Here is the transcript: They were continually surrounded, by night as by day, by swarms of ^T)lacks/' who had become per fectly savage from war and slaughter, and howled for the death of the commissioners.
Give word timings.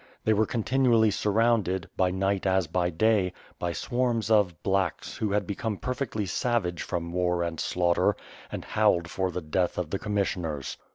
They 0.23 0.33
were 0.33 0.47
continually 0.47 1.11
surrounded, 1.11 1.87
by 1.95 2.09
night 2.09 2.47
as 2.47 2.65
by 2.65 2.89
day, 2.89 3.33
by 3.59 3.71
swarms 3.73 4.31
of 4.31 4.55
^T)lacks/' 4.63 5.15
who 5.17 5.31
had 5.31 5.45
become 5.45 5.77
per 5.77 5.93
fectly 5.93 6.27
savage 6.27 6.81
from 6.81 7.13
war 7.13 7.43
and 7.43 7.59
slaughter, 7.59 8.15
and 8.51 8.65
howled 8.65 9.07
for 9.11 9.29
the 9.29 9.41
death 9.41 9.77
of 9.77 9.91
the 9.91 9.99
commissioners. 9.99 10.75